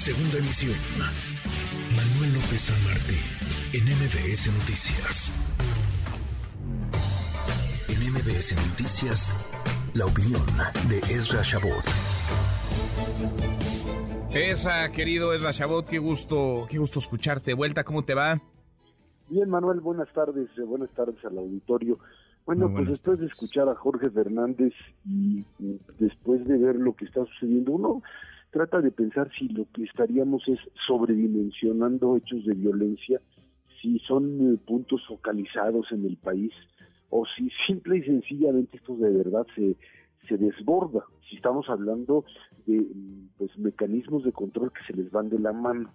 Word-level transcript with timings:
Segunda 0.00 0.38
emisión. 0.38 0.78
Manuel 1.94 2.32
López 2.32 2.72
San 2.72 2.84
Martín, 2.88 3.20
en 3.74 3.84
MBS 3.84 4.48
Noticias. 4.48 5.28
En 7.86 8.00
MBS 8.08 8.56
Noticias, 8.70 9.28
la 9.94 10.06
opinión 10.06 10.40
de 10.88 11.00
Ezra 11.14 11.42
Shabot. 11.42 11.84
Esa, 14.32 14.90
querido 14.90 15.34
Ezra 15.34 15.50
Shabot, 15.52 15.86
qué 15.86 15.98
gusto, 15.98 16.66
qué 16.70 16.78
gusto 16.78 16.98
escucharte. 16.98 17.52
Vuelta, 17.52 17.84
¿cómo 17.84 18.02
te 18.02 18.14
va? 18.14 18.40
Bien, 19.28 19.50
Manuel, 19.50 19.80
buenas 19.80 20.10
tardes, 20.14 20.48
eh, 20.56 20.62
buenas 20.62 20.88
tardes 20.92 21.22
al 21.26 21.36
auditorio. 21.36 21.98
Bueno, 22.46 22.72
pues 22.72 22.88
después 22.88 23.18
de 23.18 23.26
escuchar 23.26 23.68
a 23.68 23.74
Jorge 23.74 24.08
Fernández 24.08 24.72
y 25.04 25.44
después 25.98 26.42
de 26.48 26.56
ver 26.56 26.76
lo 26.76 26.96
que 26.96 27.04
está 27.04 27.22
sucediendo, 27.26 27.72
uno 27.72 28.02
trata 28.50 28.80
de 28.80 28.90
pensar 28.90 29.30
si 29.38 29.48
lo 29.48 29.66
que 29.72 29.84
estaríamos 29.84 30.42
es 30.48 30.58
sobredimensionando 30.86 32.16
hechos 32.16 32.44
de 32.44 32.54
violencia, 32.54 33.20
si 33.80 33.98
son 34.00 34.54
eh, 34.54 34.58
puntos 34.66 35.06
focalizados 35.06 35.90
en 35.92 36.04
el 36.04 36.16
país 36.16 36.52
o 37.10 37.24
si 37.36 37.50
simple 37.66 37.98
y 37.98 38.02
sencillamente 38.02 38.76
esto 38.76 38.96
de 38.96 39.10
verdad 39.10 39.46
se, 39.54 39.76
se 40.28 40.36
desborda, 40.36 41.04
si 41.28 41.36
estamos 41.36 41.68
hablando 41.68 42.24
de 42.66 42.86
pues 43.38 43.56
mecanismos 43.58 44.24
de 44.24 44.32
control 44.32 44.72
que 44.72 44.84
se 44.86 45.00
les 45.00 45.10
van 45.10 45.28
de 45.28 45.38
la 45.38 45.52
mano. 45.52 45.90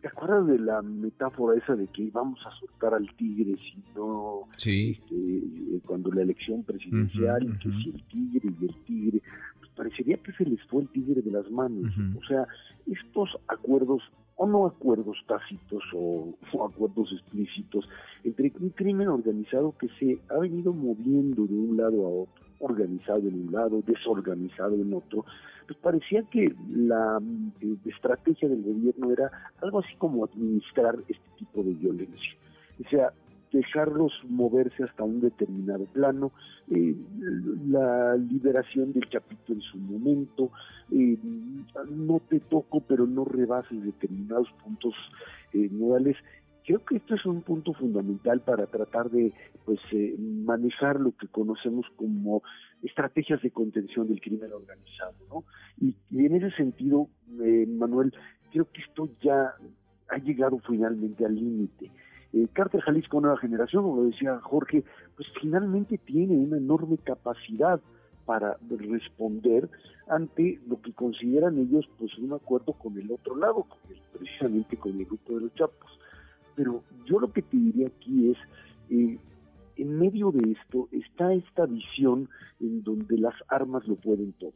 ¿Te 0.00 0.06
acuerdas 0.06 0.46
de 0.46 0.58
la 0.60 0.82
metáfora 0.82 1.58
esa 1.58 1.74
de 1.74 1.88
que 1.88 2.08
vamos 2.12 2.38
a 2.46 2.50
soltar 2.60 2.94
al 2.94 3.12
tigre 3.16 3.56
si 3.56 3.82
no, 3.96 4.46
sí. 4.56 4.92
Este, 4.92 5.16
eh, 5.16 5.80
cuando 5.84 6.12
la 6.12 6.22
elección 6.22 6.62
presidencial, 6.62 7.42
y 7.42 7.58
que 7.58 7.70
si 7.70 7.90
el 7.90 8.04
tigre 8.04 8.54
y 8.60 8.64
el 8.66 8.74
tigre, 8.84 9.22
parecería 9.76 10.16
que 10.18 10.32
se 10.32 10.44
les 10.44 10.62
fue 10.64 10.82
el 10.82 10.88
tigre 10.88 11.22
de 11.22 11.30
las 11.30 11.50
manos. 11.50 11.92
O 12.18 12.24
sea, 12.26 12.46
estos 12.86 13.36
acuerdos, 13.48 14.02
o 14.36 14.46
no 14.46 14.66
acuerdos 14.66 15.18
tácitos 15.26 15.82
o, 15.94 16.34
o, 16.52 16.64
acuerdos 16.64 17.12
explícitos, 17.12 17.88
entre 18.24 18.52
un 18.60 18.70
crimen 18.70 19.08
organizado 19.08 19.74
que 19.78 19.88
se 19.98 20.18
ha 20.28 20.38
venido 20.38 20.72
moviendo 20.72 21.46
de 21.46 21.54
un 21.54 21.76
lado 21.76 22.06
a 22.06 22.08
otro, 22.08 22.44
organizado 22.60 23.28
en 23.28 23.46
un 23.46 23.52
lado, 23.52 23.82
desorganizado 23.86 24.74
en 24.74 24.94
otro, 24.94 25.24
pues 25.66 25.78
parecía 25.78 26.22
que 26.24 26.54
la 26.70 27.20
eh, 27.60 27.76
estrategia 27.86 28.48
del 28.48 28.62
gobierno 28.62 29.10
era 29.10 29.30
algo 29.62 29.80
así 29.80 29.94
como 29.96 30.24
administrar 30.24 30.96
este 31.08 31.28
tipo 31.38 31.62
de 31.62 31.74
violencia. 31.74 32.32
O 32.84 32.88
sea, 32.88 33.12
dejarlos 33.54 34.12
moverse 34.28 34.82
hasta 34.82 35.04
un 35.04 35.20
determinado 35.20 35.84
plano, 35.86 36.32
eh, 36.70 36.94
la 37.68 38.16
liberación 38.16 38.92
del 38.92 39.08
chapito 39.08 39.52
en 39.52 39.60
su 39.60 39.78
momento, 39.78 40.50
eh, 40.90 41.16
no 41.88 42.20
te 42.28 42.40
toco 42.40 42.80
pero 42.80 43.06
no 43.06 43.24
rebases 43.24 43.82
determinados 43.82 44.48
puntos 44.62 44.94
eh, 45.52 45.70
Creo 46.66 46.82
que 46.82 46.96
esto 46.96 47.14
es 47.14 47.26
un 47.26 47.42
punto 47.42 47.74
fundamental 47.74 48.40
para 48.40 48.66
tratar 48.66 49.10
de 49.10 49.34
pues 49.66 49.78
eh, 49.92 50.16
manejar 50.18 50.98
lo 50.98 51.12
que 51.12 51.28
conocemos 51.28 51.84
como 51.94 52.42
estrategias 52.82 53.42
de 53.42 53.50
contención 53.50 54.08
del 54.08 54.20
crimen 54.20 54.50
organizado, 54.50 55.14
¿no? 55.28 55.44
Y, 55.78 55.94
en 56.10 56.36
ese 56.36 56.50
sentido, 56.56 57.08
Manuel, 57.68 58.14
creo 58.50 58.66
que 58.72 58.80
esto 58.80 59.10
ya 59.20 59.52
ha 60.08 60.18
llegado 60.18 60.58
finalmente 60.66 61.26
al 61.26 61.34
límite. 61.34 61.90
Eh, 62.34 62.48
Jalisco 62.80 63.20
Nueva 63.20 63.38
Generación, 63.38 63.84
como 63.84 64.04
decía 64.04 64.40
Jorge, 64.40 64.82
pues 65.14 65.28
finalmente 65.40 65.98
tiene 65.98 66.34
una 66.34 66.56
enorme 66.56 66.98
capacidad 66.98 67.80
para 68.26 68.56
responder 68.70 69.70
ante 70.08 70.58
lo 70.66 70.80
que 70.82 70.92
consideran 70.92 71.58
ellos 71.58 71.88
pues 71.96 72.16
un 72.18 72.32
acuerdo 72.32 72.72
con 72.72 72.98
el 72.98 73.12
otro 73.12 73.36
lado, 73.36 73.66
precisamente 74.12 74.76
con 74.76 74.98
el 74.98 75.04
grupo 75.04 75.34
de 75.34 75.40
los 75.42 75.54
Chapos. 75.54 75.98
Pero 76.56 76.82
yo 77.06 77.20
lo 77.20 77.32
que 77.32 77.42
te 77.42 77.56
diría 77.56 77.86
aquí 77.86 78.32
es, 78.32 78.38
eh, 78.90 79.16
en 79.76 79.98
medio 79.98 80.32
de 80.32 80.52
esto 80.52 80.88
está 80.90 81.32
esta 81.32 81.66
visión 81.66 82.28
en 82.58 82.82
donde 82.82 83.16
las 83.16 83.34
armas 83.46 83.86
lo 83.86 83.94
pueden 83.94 84.32
todo, 84.32 84.54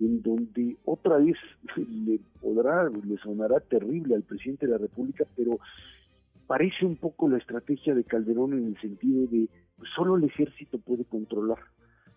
en 0.00 0.20
donde 0.20 0.76
otra 0.84 1.18
vez 1.18 1.36
le 1.76 2.18
podrá, 2.40 2.88
le 2.88 3.18
sonará 3.18 3.60
terrible 3.60 4.16
al 4.16 4.22
presidente 4.22 4.66
de 4.66 4.72
la 4.72 4.78
República, 4.78 5.24
pero 5.36 5.60
parece 6.46 6.84
un 6.84 6.96
poco 6.96 7.28
la 7.28 7.38
estrategia 7.38 7.94
de 7.94 8.04
Calderón 8.04 8.52
en 8.52 8.66
el 8.66 8.80
sentido 8.80 9.26
de 9.26 9.48
pues, 9.76 9.90
solo 9.94 10.16
el 10.16 10.24
ejército 10.24 10.78
puede 10.78 11.04
controlar, 11.04 11.58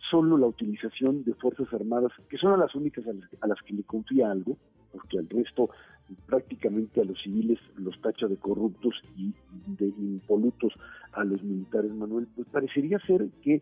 solo 0.10 0.38
la 0.38 0.48
utilización 0.48 1.24
de 1.24 1.34
fuerzas 1.36 1.72
armadas, 1.74 2.12
que 2.30 2.38
son 2.38 2.60
las 2.60 2.74
únicas 2.76 3.06
a 3.42 3.48
las 3.48 3.62
que 3.64 3.74
le 3.74 3.84
confía 3.84 4.32
algo, 4.32 4.58
porque 4.92 5.20
al 5.20 5.30
resto 5.30 5.70
prácticamente 6.26 7.02
a 7.02 7.04
los 7.04 7.22
civiles 7.22 7.60
los 7.76 8.00
tacha 8.02 8.28
de 8.28 8.38
corruptos 8.38 8.96
y 9.18 9.34
de 9.66 9.88
impolutos 9.88 10.74
a 11.12 11.24
los 11.24 11.44
militares, 11.44 11.92
Manuel, 11.94 12.28
pues 12.36 12.48
parecería 12.48 13.00
ser 13.00 13.28
que 13.42 13.62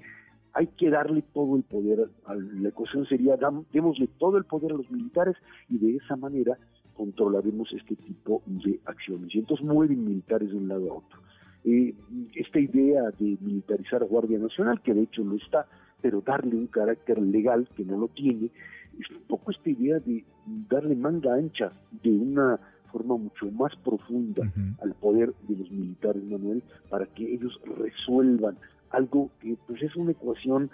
hay 0.53 0.67
que 0.67 0.89
darle 0.89 1.21
todo 1.33 1.57
el 1.57 1.63
poder, 1.63 2.09
a 2.25 2.35
la 2.35 2.69
ecuación 2.69 3.05
sería, 3.07 3.37
démosle 3.73 4.07
todo 4.19 4.37
el 4.37 4.45
poder 4.45 4.71
a 4.71 4.77
los 4.77 4.89
militares 4.89 5.35
y 5.69 5.77
de 5.77 5.97
esa 5.97 6.15
manera 6.15 6.57
controlaremos 6.95 7.71
este 7.73 7.95
tipo 7.95 8.41
de 8.45 8.79
acciones. 8.85 9.33
Y 9.33 9.39
entonces 9.39 9.65
mueven 9.65 10.03
militares 10.03 10.49
de 10.49 10.57
un 10.57 10.67
lado 10.67 10.91
a 10.91 10.95
otro. 10.95 11.19
Eh, 11.63 11.93
esta 12.35 12.59
idea 12.59 13.03
de 13.19 13.37
militarizar 13.41 14.03
a 14.03 14.05
Guardia 14.05 14.37
Nacional, 14.37 14.81
que 14.81 14.93
de 14.93 15.03
hecho 15.03 15.23
lo 15.23 15.35
está, 15.35 15.67
pero 16.01 16.21
darle 16.21 16.55
un 16.55 16.67
carácter 16.67 17.19
legal 17.19 17.67
que 17.75 17.83
no 17.83 17.97
lo 17.97 18.07
tiene, 18.09 18.51
es 18.99 19.09
un 19.09 19.23
poco 19.27 19.51
esta 19.51 19.69
idea 19.69 19.99
de 19.99 20.23
darle 20.69 20.95
manga 20.95 21.33
ancha 21.33 21.71
de 22.03 22.11
una 22.11 22.59
forma 22.91 23.17
mucho 23.17 23.51
más 23.51 23.75
profunda 23.83 24.49
al 24.81 24.93
poder 24.93 25.33
de 25.47 25.57
los 25.57 25.69
militares, 25.71 26.23
Manuel, 26.23 26.63
para 26.89 27.05
que 27.07 27.33
ellos 27.33 27.59
resuelvan 27.77 28.57
algo 28.91 29.31
que 29.41 29.57
pues 29.67 29.81
es 29.81 29.95
una 29.95 30.11
ecuación, 30.11 30.69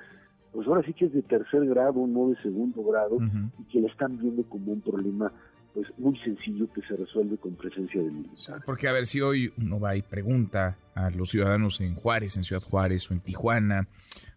pues 0.52 0.68
ahora 0.68 0.84
sí 0.84 0.94
que 0.94 1.06
es 1.06 1.14
de 1.14 1.24
tercer 1.24 1.66
grado, 1.66 2.06
no 2.06 2.30
de 2.30 2.36
segundo 2.44 2.84
grado, 2.84 3.18
y 3.58 3.64
que 3.72 3.82
la 3.82 3.88
están 3.88 4.20
viendo 4.20 4.44
como 4.44 4.74
un 4.74 4.82
problema 4.82 5.32
pues 5.74 5.88
muy 5.98 6.18
sencillo 6.20 6.72
que 6.74 6.82
se 6.82 6.96
resuelve 6.96 7.38
con 7.38 7.56
presencia 7.56 8.02
de 8.02 8.12
militares. 8.12 8.64
Porque 8.66 8.88
a 8.88 8.92
ver 8.92 9.08
si 9.08 9.22
hoy 9.22 9.54
uno 9.58 9.80
va 9.80 9.96
y 9.96 10.02
pregunta 10.02 10.78
a 10.96 11.10
los 11.10 11.30
ciudadanos 11.30 11.82
en 11.82 11.96
Juárez, 11.96 12.38
en 12.38 12.44
Ciudad 12.44 12.62
Juárez 12.62 13.10
o 13.10 13.14
en 13.14 13.22
Tijuana 13.22 13.88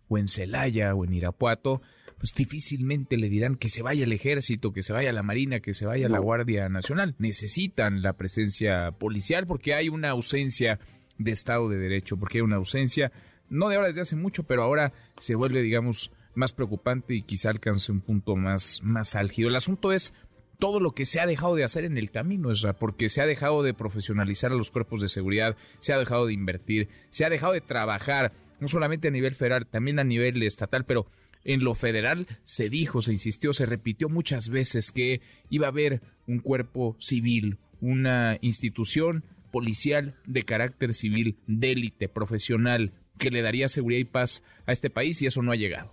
o 0.09 0.19
en 0.19 0.29
Celaya 0.29 0.95
o 0.95 1.05
en 1.05 1.15
Irapuato, 1.15 1.83
pues 2.19 2.33
difícilmente 2.35 3.17
le 3.17 3.29
dirán 3.29 3.57
que 3.57 3.69
se 3.69 3.83
vaya 3.83 4.05
el 4.05 4.13
ejército, 4.13 4.73
que 4.73 4.83
se 4.83 4.93
vaya 4.93 5.13
la 5.13 5.23
marina, 5.23 5.61
que 5.61 5.75
se 5.75 5.87
vaya 5.87 6.09
la 6.09 6.19
Guardia 6.19 6.69
Nacional. 6.69 7.15
Necesitan 7.19 8.03
la 8.03 8.15
presencia 8.15 8.93
policial 8.93 9.47
porque 9.47 9.75
hay 9.75 9.89
una 9.89 10.11
ausencia 10.11 10.79
de 11.19 11.33
Estado 11.33 11.69
de 11.69 11.79
Derecho, 11.79 12.17
porque 12.17 12.39
hay 12.39 12.43
una 12.43 12.57
ausencia, 12.57 13.13
no 13.49 13.69
de 13.69 13.77
ahora 13.77 13.89
desde 13.89 14.01
hace 14.03 14.17
mucho, 14.17 14.45
pero 14.45 14.63
ahora 14.63 14.93
se 15.19 15.35
vuelve, 15.35 15.63
digamos, 15.63 16.11
más 16.35 16.53
preocupante 16.53 17.15
y 17.15 17.23
quizá 17.23 17.51
alcance 17.51 17.93
un 17.93 18.01
punto 18.01 18.37
más, 18.37 18.81
más 18.83 19.15
álgido. 19.15 19.49
El 19.49 19.57
asunto 19.57 19.93
es 19.93 20.13
todo 20.65 20.81
lo 20.81 20.93
que 20.93 21.05
se 21.05 21.21
ha 21.21 21.27
dejado 21.27 21.57
de 21.57 21.65
hacer 21.65 21.85
en 21.85 21.99
el 21.99 22.11
camino, 22.11 22.51
es 22.51 22.67
porque 22.81 23.11
se 23.11 23.21
ha 23.21 23.27
dejado 23.27 23.63
de 23.63 23.75
profesionalizar 23.75 24.51
a 24.51 24.55
los 24.55 24.71
cuerpos 24.71 25.03
de 25.03 25.11
seguridad, 25.11 25.59
se 25.79 25.93
ha 25.93 25.99
dejado 25.99 26.25
de 26.25 26.33
invertir, 26.33 26.89
se 27.11 27.27
ha 27.27 27.29
dejado 27.29 27.53
de 27.53 27.61
trabajar, 27.61 28.33
no 28.61 28.69
solamente 28.69 29.09
a 29.09 29.11
nivel 29.11 29.35
federal, 29.35 29.67
también 29.67 29.99
a 29.99 30.05
nivel 30.05 30.43
estatal, 30.43 30.87
pero 30.87 31.05
en 31.45 31.63
lo 31.65 31.75
federal 31.75 32.27
se 32.45 32.71
dijo, 32.71 33.03
se 33.03 33.13
insistió, 33.13 33.53
se 33.53 33.67
repitió 33.67 34.09
muchas 34.09 34.49
veces 34.49 34.91
que 34.91 35.21
iba 35.51 35.67
a 35.67 35.69
haber 35.69 36.01
un 36.27 36.39
cuerpo 36.39 36.97
civil, 36.99 37.59
una 37.83 38.39
institución 38.41 39.23
policial 39.53 40.15
de 40.25 40.45
carácter 40.45 40.95
civil, 40.95 41.37
de 41.47 41.73
élite, 41.73 42.09
profesional, 42.09 42.93
que 43.19 43.31
le 43.31 43.43
daría 43.43 43.69
seguridad 43.69 44.01
y 44.01 44.05
paz 44.05 44.43
a 44.65 44.73
este 44.73 44.89
país 44.89 45.21
y 45.21 45.27
eso 45.27 45.43
no 45.43 45.53
ha 45.53 45.57
llegado. 45.57 45.93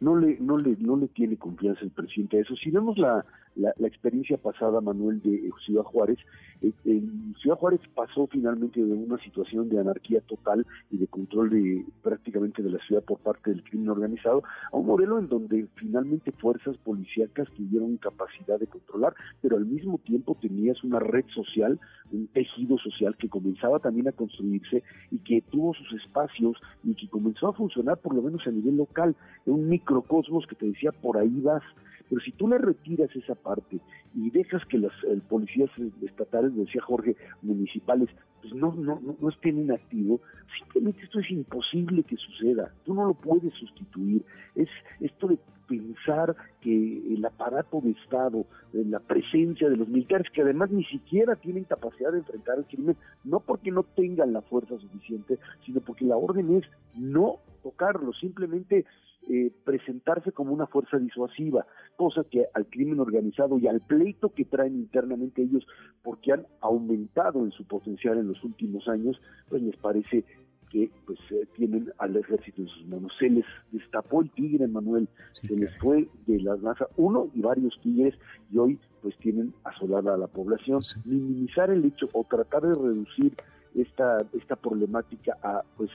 No 0.00 0.16
le, 0.16 0.36
no 0.40 0.58
le, 0.58 0.76
no 0.80 0.96
le 0.96 1.08
tiene 1.08 1.36
confianza 1.36 1.82
el 1.82 1.90
presidente 1.90 2.38
a 2.38 2.40
eso. 2.40 2.56
Si 2.56 2.70
vemos 2.70 2.98
la, 2.98 3.24
la, 3.60 3.86
experiencia 3.86 4.36
pasada, 4.36 4.80
Manuel, 4.80 5.20
de 5.22 5.50
Ciudad 5.64 5.82
Juárez. 5.82 6.18
Eh, 6.62 7.02
Ciudad 7.40 7.56
Juárez 7.56 7.80
pasó 7.94 8.26
finalmente 8.26 8.82
de 8.82 8.92
una 8.92 9.18
situación 9.22 9.68
de 9.68 9.78
anarquía 9.78 10.20
total 10.22 10.66
y 10.90 10.98
de 10.98 11.06
control 11.06 11.50
de 11.50 11.84
prácticamente 12.02 12.62
de 12.62 12.70
la 12.70 12.78
ciudad 12.86 13.02
por 13.02 13.18
parte 13.18 13.50
del 13.50 13.62
crimen 13.62 13.88
organizado 13.88 14.42
a 14.72 14.76
un 14.76 14.86
modelo 14.86 15.18
en 15.18 15.28
donde 15.28 15.66
finalmente 15.76 16.32
fuerzas 16.32 16.76
policíacas 16.78 17.48
tuvieron 17.56 17.96
capacidad 17.96 18.58
de 18.58 18.66
controlar, 18.66 19.14
pero 19.40 19.56
al 19.56 19.66
mismo 19.66 19.98
tiempo 19.98 20.36
tenías 20.40 20.82
una 20.84 20.98
red 20.98 21.24
social, 21.34 21.78
un 22.12 22.26
tejido 22.28 22.78
social 22.78 23.16
que 23.16 23.28
comenzaba 23.28 23.78
también 23.78 24.08
a 24.08 24.12
construirse 24.12 24.82
y 25.10 25.18
que 25.18 25.42
tuvo 25.50 25.74
sus 25.74 26.00
espacios 26.00 26.56
y 26.84 26.94
que 26.94 27.08
comenzó 27.08 27.48
a 27.48 27.52
funcionar 27.52 27.98
por 27.98 28.14
lo 28.14 28.22
menos 28.22 28.46
a 28.46 28.50
nivel 28.50 28.76
local, 28.76 29.14
un 29.46 29.68
microcosmos 29.68 30.46
que 30.46 30.56
te 30.56 30.66
decía 30.66 30.92
por 30.92 31.18
ahí 31.18 31.40
vas 31.40 31.62
pero 32.10 32.20
si 32.22 32.32
tú 32.32 32.48
le 32.48 32.58
retiras 32.58 33.08
esa 33.14 33.36
parte 33.36 33.78
y 34.16 34.30
dejas 34.30 34.64
que 34.66 34.78
los 34.78 34.92
policías 35.28 35.70
estatales, 36.02 36.54
decía 36.56 36.82
Jorge, 36.82 37.16
municipales, 37.40 38.08
pues 38.42 38.52
no, 38.52 38.74
no, 38.74 39.00
no, 39.20 39.28
estén 39.28 39.60
en 39.60 39.70
activo, 39.70 40.20
simplemente 40.58 41.02
esto 41.04 41.20
es 41.20 41.30
imposible 41.30 42.02
que 42.02 42.16
suceda, 42.16 42.74
tú 42.84 42.94
no 42.94 43.06
lo 43.06 43.14
puedes 43.14 43.54
sustituir, 43.54 44.24
es 44.56 44.68
esto 45.00 45.28
de 45.28 45.38
pensar 45.68 46.34
que 46.60 47.14
el 47.14 47.24
aparato 47.24 47.80
de 47.80 47.92
Estado, 47.92 48.44
la 48.72 48.98
presencia 48.98 49.70
de 49.70 49.76
los 49.76 49.86
militares, 49.86 50.26
que 50.32 50.42
además 50.42 50.70
ni 50.72 50.84
siquiera 50.86 51.36
tienen 51.36 51.62
capacidad 51.62 52.10
de 52.10 52.18
enfrentar 52.18 52.58
el 52.58 52.64
crimen, 52.64 52.96
no 53.22 53.38
porque 53.38 53.70
no 53.70 53.84
tengan 53.84 54.32
la 54.32 54.42
fuerza 54.42 54.76
suficiente, 54.78 55.38
sino 55.64 55.80
porque 55.80 56.06
la 56.06 56.16
orden 56.16 56.56
es 56.56 56.64
no 56.96 57.36
tocarlo, 57.62 58.12
simplemente 58.14 58.84
eh, 59.32 59.52
presentarse 59.62 60.32
como 60.32 60.52
una 60.52 60.66
fuerza 60.66 60.98
disuasiva, 60.98 61.64
cosa 61.94 62.24
que 62.28 62.46
al 62.52 62.66
crimen 62.66 62.98
organizado 62.98 63.60
y 63.60 63.68
al 63.68 63.80
pleito 63.80 64.30
que 64.30 64.44
traen 64.44 64.74
internamente 64.74 65.42
ellos, 65.42 65.64
porque 66.02 66.32
han 66.32 66.46
aumentado 66.60 67.44
en 67.44 67.52
su 67.52 67.64
potencial 67.64 68.18
en 68.18 68.26
los 68.26 68.42
últimos 68.42 68.88
años, 68.88 69.22
pues 69.48 69.62
les 69.62 69.76
parece 69.76 70.24
que 70.68 70.90
pues 71.06 71.20
eh, 71.30 71.46
tienen 71.54 71.92
al 71.98 72.16
ejército 72.16 72.62
en 72.62 72.68
sus 72.68 72.86
manos. 72.88 73.12
Se 73.20 73.30
les 73.30 73.44
destapó 73.70 74.20
el 74.22 74.30
tigre, 74.30 74.66
Manuel, 74.66 75.08
se 75.40 75.54
les 75.54 75.76
fue 75.78 76.08
de 76.26 76.40
las 76.40 76.60
masas 76.60 76.88
uno 76.96 77.28
y 77.32 77.40
varios 77.40 77.78
tigres 77.82 78.16
y 78.50 78.58
hoy 78.58 78.80
pues 79.00 79.16
tienen 79.18 79.54
asolada 79.62 80.14
a 80.14 80.18
la 80.18 80.26
población. 80.26 80.82
Minimizar 81.04 81.70
el 81.70 81.84
hecho 81.84 82.08
o 82.14 82.24
tratar 82.24 82.62
de 82.62 82.74
reducir 82.74 83.32
esta, 83.74 84.24
esta 84.32 84.56
problemática 84.56 85.36
a, 85.42 85.62
pues 85.76 85.90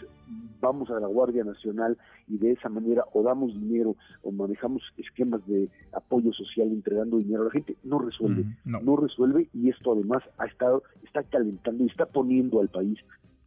vamos 0.60 0.90
a 0.90 1.00
la 1.00 1.08
Guardia 1.08 1.44
Nacional 1.44 1.98
y 2.28 2.38
de 2.38 2.52
esa 2.52 2.70
manera 2.70 3.04
o 3.14 3.24
damos 3.24 3.54
dinero 3.54 3.96
o 4.24 4.32
manejamos 4.32 4.82
esquemas 4.98 5.46
de 5.48 5.70
apoyo 5.94 6.34
social 6.34 6.68
entregando 6.70 7.18
dinero 7.18 7.44
a 7.44 7.46
la 7.46 7.52
gente, 7.52 7.76
no 7.84 8.00
resuelve, 8.00 8.46
no. 8.64 8.96
resuelve 8.96 9.50
y 9.54 9.70
esto 9.70 9.94
además 9.94 10.24
ha 10.38 10.46
estado, 10.46 10.84
está 11.04 11.24
calentando 11.24 11.84
y 11.84 11.88
está 11.88 12.06
poniendo 12.06 12.62
al 12.62 12.70
país 12.70 13.00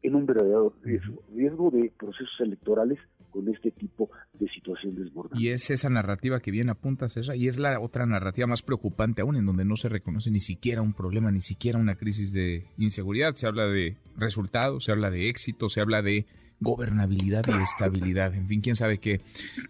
en 0.03 0.15
un 0.15 0.27
verdadero 0.27 0.73
riesgo, 0.83 1.23
riesgo 1.35 1.71
de 1.71 1.93
procesos 1.99 2.41
electorales 2.41 2.99
con 3.31 3.49
este 3.49 3.71
tipo 3.71 4.11
de 4.35 4.49
situación 4.49 4.95
desbordada. 4.95 5.41
Y 5.41 5.49
es 5.49 5.71
esa 5.71 5.89
narrativa 5.89 6.41
que 6.41 6.51
bien 6.51 6.71
apunta 6.71 7.09
César, 7.09 7.37
y 7.37 7.49
es 7.49 7.59
la 7.59 7.81
otra 7.81 8.07
narrativa 8.07 8.47
más 8.47 8.63
preocupante 8.63 9.23
aún, 9.23 9.37
en 9.37 9.47
donde 9.47 9.65
no 9.65 9.77
se 9.77 9.89
reconoce 9.89 10.31
ni 10.31 10.41
siquiera 10.41 10.83
un 10.83 10.93
problema, 10.93 11.31
ni 11.31 11.41
siquiera 11.41 11.79
una 11.79 11.97
crisis 11.97 12.33
de 12.33 12.67
inseguridad. 12.79 13.35
Se 13.35 13.47
habla 13.47 13.67
de 13.67 13.97
resultados, 14.17 14.85
se 14.85 14.93
habla 14.93 15.11
de 15.11 15.29
éxito, 15.29 15.69
se 15.69 15.81
habla 15.81 16.03
de 16.03 16.27
gobernabilidad 16.61 17.45
y 17.47 17.63
estabilidad. 17.63 18.35
En 18.35 18.49
fin, 18.49 18.61
quién 18.61 18.77
sabe 18.77 18.99
qué, 18.99 19.21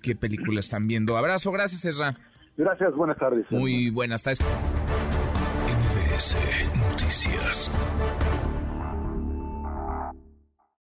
qué 0.03 0.15
película 0.15 0.61
están 0.61 0.87
viendo. 0.87 1.17
Abrazo, 1.17 1.53
gracias 1.53 1.83
César. 1.83 2.17
Gracias, 2.57 2.95
buenas 2.95 3.19
tardes. 3.19 3.47
Muy 3.51 3.91
buenas 3.91 4.23
tardes. 4.23 4.41
Noticias. 6.77 7.71